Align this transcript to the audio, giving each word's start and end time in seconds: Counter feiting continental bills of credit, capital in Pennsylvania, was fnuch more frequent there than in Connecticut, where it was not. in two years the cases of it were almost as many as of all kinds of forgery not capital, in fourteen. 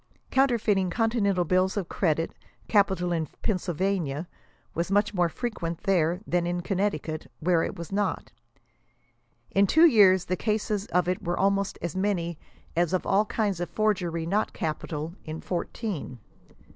Counter 0.31 0.57
feiting 0.57 0.89
continental 0.89 1.45
bills 1.45 1.77
of 1.77 1.87
credit, 1.87 2.33
capital 2.67 3.11
in 3.11 3.27
Pennsylvania, 3.43 4.27
was 4.73 4.89
fnuch 4.89 5.13
more 5.13 5.29
frequent 5.29 5.83
there 5.83 6.21
than 6.25 6.47
in 6.47 6.61
Connecticut, 6.61 7.29
where 7.39 7.61
it 7.61 7.75
was 7.75 7.91
not. 7.91 8.31
in 9.51 9.67
two 9.67 9.85
years 9.85 10.25
the 10.25 10.35
cases 10.35 10.87
of 10.87 11.07
it 11.07 11.23
were 11.23 11.37
almost 11.37 11.77
as 11.83 11.95
many 11.95 12.39
as 12.75 12.93
of 12.93 13.05
all 13.05 13.25
kinds 13.25 13.59
of 13.59 13.69
forgery 13.69 14.25
not 14.25 14.53
capital, 14.53 15.13
in 15.23 15.39
fourteen. 15.39 16.17